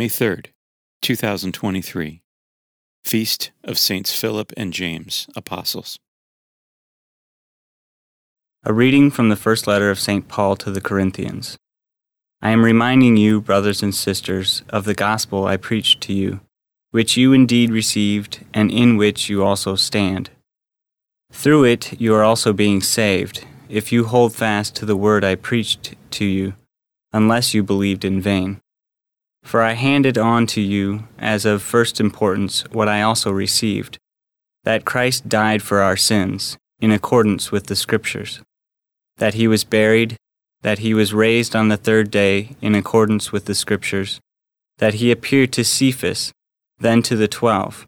May 0.00 0.08
3rd, 0.08 0.46
2023. 1.02 2.22
Feast 3.04 3.50
of 3.62 3.76
Saints 3.76 4.18
Philip 4.18 4.50
and 4.56 4.72
James, 4.72 5.28
Apostles. 5.36 5.98
A 8.64 8.72
reading 8.72 9.10
from 9.10 9.28
the 9.28 9.36
first 9.36 9.66
letter 9.66 9.90
of 9.90 10.00
St. 10.00 10.26
Paul 10.26 10.56
to 10.56 10.70
the 10.70 10.80
Corinthians. 10.80 11.58
I 12.40 12.48
am 12.48 12.64
reminding 12.64 13.18
you, 13.18 13.42
brothers 13.42 13.82
and 13.82 13.94
sisters, 13.94 14.62
of 14.70 14.86
the 14.86 14.94
gospel 14.94 15.44
I 15.44 15.58
preached 15.58 16.00
to 16.04 16.14
you, 16.14 16.40
which 16.92 17.18
you 17.18 17.34
indeed 17.34 17.68
received, 17.68 18.46
and 18.54 18.70
in 18.70 18.96
which 18.96 19.28
you 19.28 19.44
also 19.44 19.74
stand. 19.74 20.30
Through 21.30 21.64
it 21.64 22.00
you 22.00 22.14
are 22.14 22.24
also 22.24 22.54
being 22.54 22.80
saved, 22.80 23.44
if 23.68 23.92
you 23.92 24.06
hold 24.06 24.34
fast 24.34 24.74
to 24.76 24.86
the 24.86 24.96
word 24.96 25.24
I 25.24 25.34
preached 25.34 25.94
to 26.12 26.24
you, 26.24 26.54
unless 27.12 27.52
you 27.52 27.62
believed 27.62 28.06
in 28.06 28.22
vain. 28.22 28.62
For 29.42 29.62
I 29.62 29.72
handed 29.72 30.18
on 30.18 30.46
to 30.48 30.60
you, 30.60 31.04
as 31.18 31.44
of 31.44 31.62
first 31.62 32.00
importance, 32.00 32.64
what 32.72 32.88
I 32.88 33.02
also 33.02 33.30
received 33.30 33.98
that 34.64 34.84
Christ 34.84 35.28
died 35.28 35.62
for 35.62 35.80
our 35.80 35.96
sins, 35.96 36.58
in 36.78 36.90
accordance 36.90 37.50
with 37.50 37.66
the 37.66 37.76
Scriptures, 37.76 38.40
that 39.16 39.34
he 39.34 39.48
was 39.48 39.64
buried, 39.64 40.16
that 40.62 40.80
he 40.80 40.92
was 40.92 41.14
raised 41.14 41.56
on 41.56 41.68
the 41.68 41.76
third 41.78 42.10
day, 42.10 42.56
in 42.60 42.74
accordance 42.74 43.32
with 43.32 43.46
the 43.46 43.54
Scriptures, 43.54 44.20
that 44.78 44.94
he 44.94 45.10
appeared 45.10 45.52
to 45.54 45.64
Cephas, 45.64 46.32
then 46.78 47.02
to 47.02 47.16
the 47.16 47.28
twelve. 47.28 47.86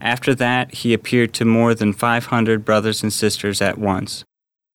After 0.00 0.34
that, 0.34 0.74
he 0.74 0.92
appeared 0.92 1.32
to 1.34 1.44
more 1.44 1.74
than 1.74 1.92
five 1.92 2.26
hundred 2.26 2.64
brothers 2.64 3.02
and 3.02 3.12
sisters 3.12 3.62
at 3.62 3.78
once, 3.78 4.24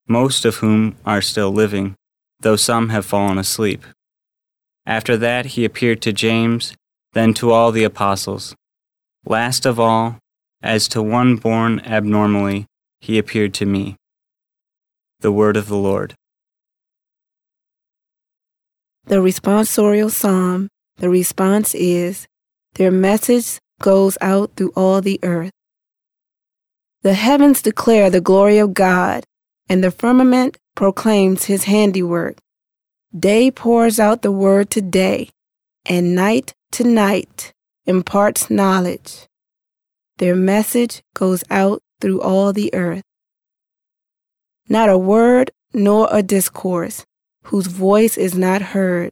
most 0.07 0.46
of 0.46 0.57
whom 0.57 0.96
are 1.05 1.21
still 1.21 1.52
living, 1.52 1.96
though 2.40 2.55
some 2.55 2.90
have 2.90 3.05
fallen 3.05 3.38
asleep. 3.38 3.84
After 4.88 5.18
that, 5.18 5.48
he 5.48 5.66
appeared 5.66 6.02
to 6.04 6.14
James, 6.14 6.73
then 7.12 7.34
to 7.36 7.52
all 7.52 7.73
the 7.73 7.84
apostles. 7.84 8.55
Last 9.26 9.66
of 9.66 9.82
all, 9.82 10.20
as 10.63 10.88
to 10.88 11.04
one 11.04 11.35
born 11.35 11.82
abnormally, 11.82 12.68
he 13.02 13.18
appeared 13.18 13.54
to 13.55 13.65
me. 13.65 13.98
The 15.20 15.32
word 15.34 15.58
of 15.58 15.68
the 15.68 15.76
Lord. 15.76 16.15
The 19.08 19.18
responsorial 19.18 20.10
psalm, 20.10 20.70
the 20.96 21.10
response 21.10 21.76
is, 21.76 22.26
Their 22.76 22.91
message 22.91 23.60
goes 23.82 24.18
out 24.21 24.55
through 24.55 24.71
all 24.74 25.02
the 25.02 25.20
earth. 25.21 25.52
The 27.02 27.13
heavens 27.13 27.62
declare 27.62 28.10
the 28.10 28.21
glory 28.21 28.58
of 28.58 28.74
God, 28.74 29.26
and 29.68 29.84
the 29.84 29.91
firmament 29.91 30.58
proclaims 30.76 31.46
his 31.46 31.65
handiwork. 31.65 32.38
Day 33.18 33.52
pours 33.52 34.00
out 34.00 34.22
the 34.22 34.32
word 34.32 34.70
to 34.72 34.82
day, 34.82 35.30
and 35.86 36.13
night 36.13 36.54
to 36.74 36.84
night 36.84 37.54
imparts 37.86 38.49
knowledge. 38.49 39.27
Their 40.18 40.36
message 40.36 41.02
goes 41.14 41.44
out 41.49 41.82
through 42.02 42.22
all 42.22 42.52
the 42.52 42.74
earth. 42.74 43.04
Not 44.68 44.90
a 44.90 44.98
word 44.98 45.52
nor 45.74 46.10
a 46.12 46.22
discourse, 46.22 47.05
whose 47.46 47.68
voice 47.68 48.18
is 48.18 48.38
not 48.38 48.62
heard. 48.74 49.12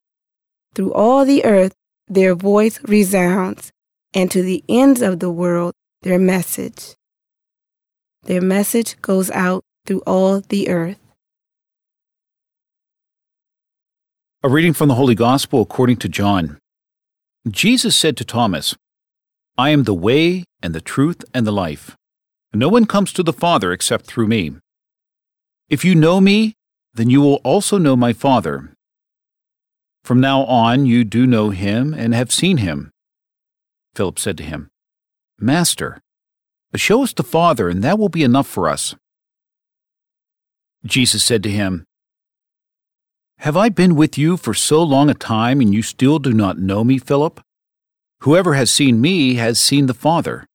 Through 0.74 0.94
all 0.94 1.24
the 1.24 1.46
earth 1.46 1.74
their 2.08 2.36
voice 2.36 2.80
resounds, 2.84 3.72
and 4.14 4.30
to 4.32 4.42
the 4.42 4.64
ends 4.68 5.02
of 5.02 5.20
the 5.20 5.32
world 5.32 5.74
their 6.02 6.20
message. 6.20 6.96
Their 8.24 8.42
message 8.42 9.02
goes 9.02 9.32
out 9.32 9.64
through 9.86 10.02
all 10.06 10.42
the 10.42 10.70
earth. 10.70 11.00
A 14.46 14.48
reading 14.48 14.74
from 14.74 14.90
the 14.90 14.94
Holy 14.94 15.16
Gospel 15.16 15.64
according 15.64 15.98
to 15.98 16.08
John. 16.08 16.60
Jesus 17.48 17.96
said 17.96 18.16
to 18.18 18.24
Thomas, 18.24 18.76
I 19.58 19.72
am 19.72 19.86
the 19.86 19.94
way 19.96 20.44
and 20.62 20.76
the 20.76 20.82
truth 20.82 21.26
and 21.34 21.48
the 21.48 21.52
life. 21.52 21.96
No 22.54 22.70
one 22.70 22.86
comes 22.86 23.12
to 23.14 23.24
the 23.24 23.34
Father 23.34 23.72
except 23.72 24.06
through 24.06 24.28
me. 24.28 24.54
If 25.68 25.84
you 25.84 25.96
know 25.96 26.22
me, 26.22 26.53
then 26.94 27.09
you 27.09 27.22
will 27.22 27.42
also 27.44 27.80
know 27.80 27.96
my 27.96 28.14
Father. 28.14 28.72
From 30.03 30.22
now 30.22 30.44
on 30.44 30.86
you 30.86 31.03
do 31.03 31.25
know 31.25 31.50
him 31.50 31.96
and 31.96 32.14
have 32.14 32.31
seen 32.31 32.58
him. 32.58 32.92
Philip 33.96 34.19
said 34.19 34.38
to 34.38 34.44
him, 34.44 34.69
Master, 35.40 36.02
show 36.75 37.02
us 37.02 37.14
the 37.14 37.24
Father, 37.24 37.68
and 37.68 37.84
that 37.84 37.98
will 37.98 38.09
be 38.09 38.22
enough 38.22 38.46
for 38.46 38.69
us. 38.69 38.94
Jesus 40.86 41.24
said 41.24 41.42
to 41.42 41.50
him, 41.50 41.84
have 43.40 43.57
I 43.57 43.69
been 43.69 43.96
with 43.96 44.18
you 44.18 44.38
for 44.38 44.53
so 44.53 44.81
long 44.81 45.09
a 45.09 45.13
time, 45.13 45.62
and 45.62 45.73
you 45.73 45.81
still 45.81 46.19
do 46.19 46.34
not 46.34 46.57
know 46.57 46.84
me, 46.84 46.97
Philip? 46.97 47.41
Whoever 48.22 48.56
has 48.56 48.72
seen 48.72 49.01
me 49.01 49.35
has 49.35 49.59
seen 49.59 49.85
the 49.85 49.94
Father. 49.94 50.46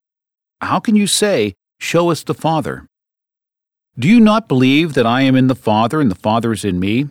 How 0.60 0.80
can 0.80 0.96
you 0.96 1.06
say, 1.06 1.54
Show 1.78 2.10
us 2.10 2.22
the 2.22 2.34
Father? 2.34 2.86
Do 3.98 4.08
you 4.08 4.20
not 4.20 4.48
believe 4.48 4.94
that 4.94 5.06
I 5.06 5.22
am 5.22 5.36
in 5.36 5.46
the 5.46 5.54
Father, 5.54 6.00
and 6.00 6.10
the 6.10 6.14
Father 6.16 6.52
is 6.52 6.64
in 6.64 6.78
me? 6.78 7.08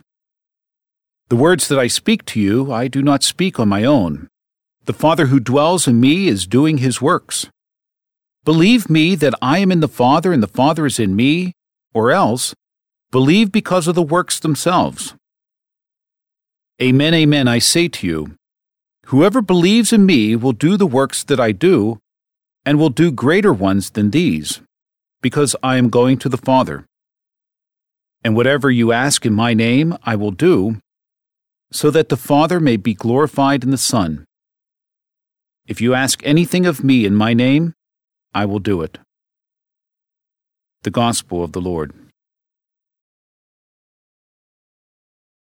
The 1.28 1.36
words 1.36 1.68
that 1.68 1.78
I 1.78 1.86
speak 1.86 2.24
to 2.26 2.40
you, 2.40 2.72
I 2.72 2.88
do 2.88 3.02
not 3.02 3.22
speak 3.22 3.58
on 3.58 3.68
my 3.68 3.84
own. 3.84 4.28
The 4.84 4.92
Father 4.92 5.26
who 5.26 5.40
dwells 5.40 5.86
in 5.86 6.00
me 6.00 6.28
is 6.28 6.46
doing 6.46 6.78
his 6.78 7.00
works. 7.00 7.48
Believe 8.44 8.90
me 8.90 9.14
that 9.14 9.34
I 9.40 9.58
am 9.58 9.70
in 9.70 9.80
the 9.80 9.88
Father, 9.88 10.32
and 10.32 10.42
the 10.42 10.48
Father 10.48 10.86
is 10.86 10.98
in 10.98 11.14
me, 11.14 11.52
or 11.92 12.10
else, 12.10 12.54
believe 13.10 13.52
because 13.52 13.86
of 13.86 13.94
the 13.94 14.02
works 14.02 14.40
themselves. 14.40 15.14
Amen, 16.82 17.12
amen, 17.12 17.46
I 17.46 17.58
say 17.58 17.88
to 17.88 18.06
you, 18.06 18.36
whoever 19.06 19.42
believes 19.42 19.92
in 19.92 20.06
me 20.06 20.34
will 20.34 20.52
do 20.52 20.78
the 20.78 20.86
works 20.86 21.22
that 21.24 21.38
I 21.38 21.52
do, 21.52 21.98
and 22.64 22.78
will 22.78 22.88
do 22.88 23.12
greater 23.12 23.52
ones 23.52 23.90
than 23.90 24.12
these, 24.12 24.62
because 25.20 25.54
I 25.62 25.76
am 25.76 25.90
going 25.90 26.16
to 26.18 26.30
the 26.30 26.38
Father. 26.38 26.86
And 28.24 28.34
whatever 28.34 28.70
you 28.70 28.92
ask 28.92 29.26
in 29.26 29.34
my 29.34 29.52
name, 29.52 29.94
I 30.04 30.16
will 30.16 30.30
do, 30.30 30.80
so 31.70 31.90
that 31.90 32.08
the 32.08 32.16
Father 32.16 32.58
may 32.58 32.78
be 32.78 32.94
glorified 32.94 33.62
in 33.62 33.70
the 33.70 33.76
Son. 33.76 34.24
If 35.66 35.82
you 35.82 35.92
ask 35.92 36.22
anything 36.24 36.64
of 36.64 36.82
me 36.82 37.04
in 37.04 37.14
my 37.14 37.34
name, 37.34 37.74
I 38.32 38.46
will 38.46 38.58
do 38.58 38.80
it. 38.80 38.96
The 40.82 40.90
Gospel 40.90 41.44
of 41.44 41.52
the 41.52 41.60
Lord. 41.60 41.92